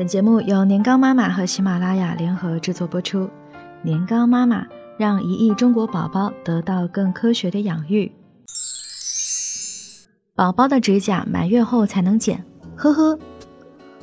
[0.00, 3.28] 本节目由年糕妈妈和喜马拉雅联合制作播出。
[3.82, 8.10] 年糕妈妈让一亿中国宝宝得到更科学的养育。
[10.34, 12.42] 宝宝的指甲满月后才能剪，
[12.74, 13.18] 呵呵。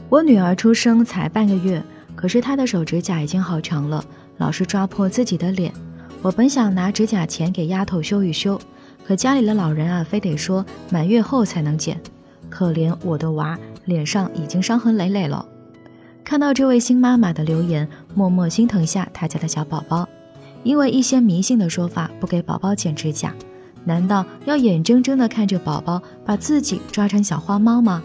[0.07, 1.81] 我女儿出生才半个月，
[2.15, 4.05] 可是她的手指甲已经好长了，
[4.37, 5.73] 老是抓破自己的脸。
[6.21, 8.61] 我本想拿指甲钳给丫头修一修，
[9.03, 11.99] 可家里的老人啊，非得说满月后才能剪。
[12.51, 15.43] 可怜我的娃，脸上已经伤痕累累了。
[16.27, 20.05] 看到这位新妈妈的留言，默默心疼下她家的小宝宝。
[20.61, 23.33] 因为一些迷信的说法，不给宝宝剪指甲，
[23.85, 28.03] 难道要眼睁睁地看着宝宝把自己抓成小花猫吗？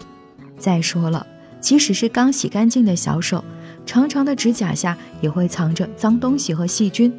[0.57, 1.27] 再说了，
[1.59, 3.43] 即使是刚洗干净的小手，
[3.85, 7.13] 长长的指甲下也会藏着脏东西和细菌，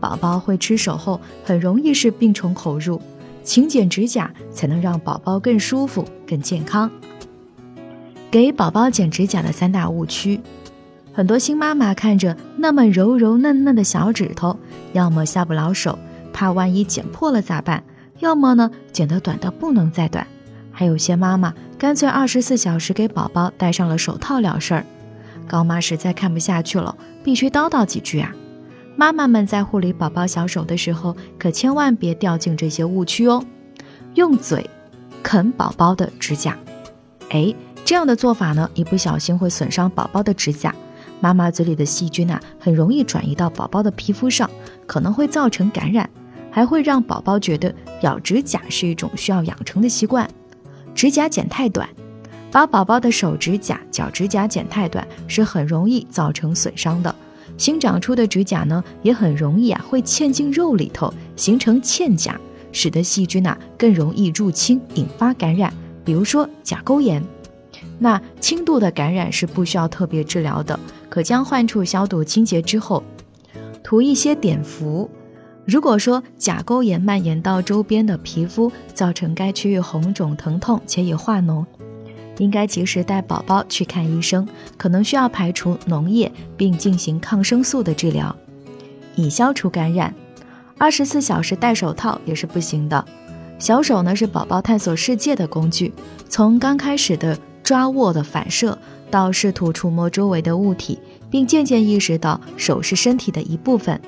[0.00, 2.98] 宝宝会吃手后，很容易是病从口入。
[3.44, 6.90] 勤剪指甲才能让宝宝更舒服、更健康。
[8.30, 10.40] 给宝宝剪指甲的三大误区，
[11.12, 14.58] 很多新妈妈看着那么柔柔嫩嫩的小指头，
[14.92, 15.98] 要么下不了手，
[16.32, 17.80] 怕万一剪破了咋办；
[18.18, 20.26] 要么呢剪得短的不能再短。
[20.70, 24.84] 还有些妈妈干脆二十四小时给宝宝戴上了手套了事儿。
[25.48, 28.34] 高妈实在看不下去了，必须叨叨几句啊！
[28.96, 33.42] 妈妈们在护理宝宝小手的时候，可千万别掉进这些误区哦。
[34.14, 34.68] 用嘴
[35.22, 36.58] 啃宝宝的指甲，
[37.30, 37.54] 哎。
[37.86, 40.74] 这样的做法呢，一不小心会损伤宝宝的指甲。
[41.20, 44.50] 妈妈嘴里的细菌啊，很容易转移到宝宝的皮肤上，
[44.88, 46.10] 可能会造成感染，
[46.50, 50.28] 还会让宝宝觉得咬指甲是一种需要养成的习惯。
[50.96, 51.88] 指甲剪太短，
[52.50, 57.14] 把宝宝的手指甲、脚指甲剪太短，是很容易造成损伤的。
[57.56, 62.36] 新长出的指甲呢，也很容易啊，会嵌进肉里头，形成嵌甲，
[62.72, 65.72] 使得细菌啊更容易入侵，引发感染，
[66.04, 67.22] 比如说甲沟炎。
[67.98, 73.02] 那轻度的感染是不需要特别治疗的，可将患处消毒清洁之后，
[73.82, 75.10] 涂一些碘伏。
[75.64, 81.64] 如果说甲沟炎蔓延到周边的皮肤，造成该区域红肿疼痛且已化脓，
[82.38, 84.46] 应该及时带宝宝去看医生，
[84.76, 88.34] 可能需要排除脓液并进行抗生素的治疗，
[89.16, 90.14] 以消除感染。
[90.78, 93.04] 二十四小时戴手套也是不行的。
[93.58, 95.92] 小手呢是宝宝探索世界的工具，
[96.28, 97.36] 从刚开始的。
[97.66, 98.78] 抓握的反射，
[99.10, 104.00] 到试图触摸周围的物体，并渐渐意识到手是身体的一部分，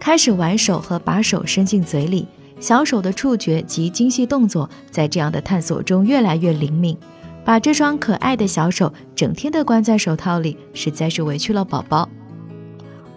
[0.00, 2.26] 开始玩手和把手伸进嘴里，
[2.58, 6.98] 小手的触觉及精细动作在这样的探索中越来越灵敏。
[7.44, 12.08] 把这双可爱的小手整天的关在手套里，实在是委屈了宝宝。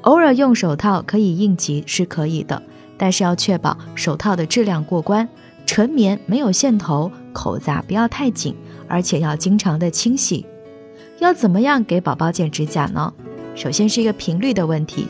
[0.02, 2.62] 偶尔用手套可以应急是可以的，
[3.00, 5.28] 但是要确保手套的质量过关，
[5.66, 8.56] 纯棉没有线头，口子不要太紧。
[8.88, 10.46] 而且要经常的清洗，
[11.20, 13.14] 要怎么样给宝宝剪指甲呢？
[13.56, 15.08] 首先是一个频率的问题。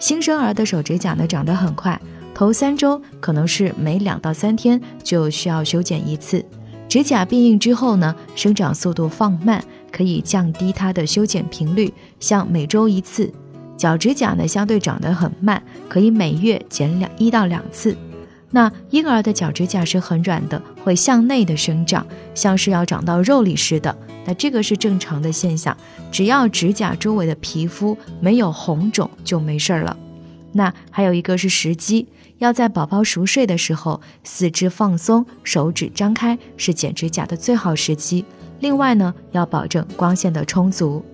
[0.00, 1.98] 新生儿的手指甲呢长得很快，
[2.34, 6.44] 头三周可能是每两到三天就需要修剪一次。
[6.88, 13.32] 指甲变硬之后呢，生长速度放慢，可以降低它的修剪频率，像每周一次。
[13.76, 17.96] 脚指甲呢相对长得很慢，可以每月剪两一到两次。
[18.54, 22.06] 那婴儿的脚指甲是很软的，会向内的生长，
[22.36, 23.94] 像是要长到肉里似的。
[24.24, 25.76] 那这个是正常的现象，
[26.12, 29.96] 只要指甲周围的皮肤没有红肿就没事儿了。
[30.52, 32.06] 那还有一个是时机，
[32.38, 38.24] 要在宝宝熟睡的时候，四肢放松，手指张开，是剪指甲的最好时机。
[38.60, 41.04] 另外呢，要保证光线的充足。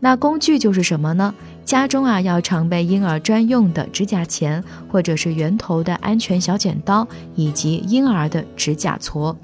[0.00, 1.32] 那工具就是什么呢？
[1.70, 9.36] 家中啊，要常备婴儿专用的指甲钳，或者是圆头的安全小剪刀，以及婴儿的指甲锉。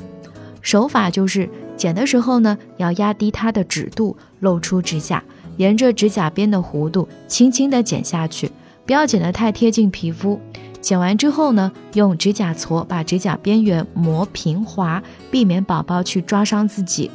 [0.60, 5.22] 手法就是剪的时候呢，要压低它的指肚，露出指甲，
[5.56, 8.50] 沿着指甲边的弧度轻轻地剪下去，
[8.84, 10.40] 不要剪得太贴近皮肤。
[10.80, 15.00] 剪完之后呢，用指甲锉把指甲边缘磨平滑，
[15.30, 17.08] 避免宝宝去抓伤自己。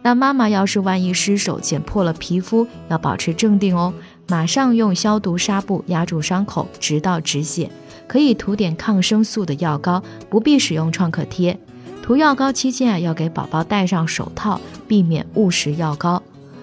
[0.00, 3.92] 那妈妈要是万一失手剪破了皮肤，要保持镇定哦。
[4.28, 7.70] 马上用消毒纱布压住伤口，直到止血。
[8.06, 11.58] 可以涂点抗生素的药膏，不必使用创可贴。
[12.02, 16.22] 涂药膏期间啊，要给宝宝戴上手套，避免误食药膏。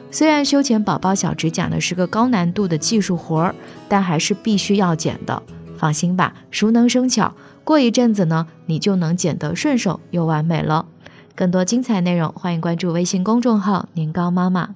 [0.10, 3.56] 虽然修剪宝宝小指甲呢是个高难度的技术活儿，
[3.88, 5.44] 但还是必须要剪的。
[5.78, 7.34] 放心吧，熟能生巧，
[7.64, 10.88] 过一阵子呢，你就能剪得顺手又完美了。
[11.36, 14.70] 更多精彩内容，欢迎关注微信公众号“年糕妈妈”。